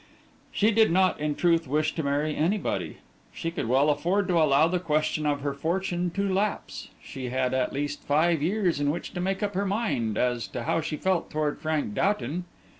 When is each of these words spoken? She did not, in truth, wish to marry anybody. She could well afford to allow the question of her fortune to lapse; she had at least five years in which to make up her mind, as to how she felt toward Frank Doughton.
She 0.51 0.71
did 0.71 0.89
not, 0.91 1.19
in 1.19 1.35
truth, 1.35 1.67
wish 1.67 1.93
to 1.93 2.01
marry 2.01 2.35
anybody. 2.35 2.97
She 3.31 3.51
could 3.51 3.67
well 3.67 3.91
afford 3.91 4.27
to 4.29 4.41
allow 4.41 4.67
the 4.67 4.79
question 4.79 5.27
of 5.27 5.41
her 5.41 5.53
fortune 5.53 6.09
to 6.15 6.27
lapse; 6.27 6.87
she 7.03 7.29
had 7.29 7.53
at 7.53 7.71
least 7.71 8.01
five 8.01 8.41
years 8.41 8.79
in 8.79 8.89
which 8.89 9.11
to 9.13 9.21
make 9.21 9.43
up 9.43 9.53
her 9.53 9.63
mind, 9.63 10.17
as 10.17 10.47
to 10.47 10.63
how 10.63 10.81
she 10.81 10.97
felt 10.97 11.29
toward 11.29 11.59
Frank 11.61 11.93
Doughton. 11.93 12.45